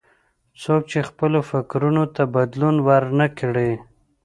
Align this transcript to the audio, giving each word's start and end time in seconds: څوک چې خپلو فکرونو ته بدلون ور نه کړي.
څوک 0.61 0.81
چې 0.91 0.99
خپلو 1.09 1.39
فکرونو 1.49 2.03
ته 2.15 2.23
بدلون 2.35 2.75
ور 2.87 3.03
نه 3.19 3.27
کړي. 3.39 3.71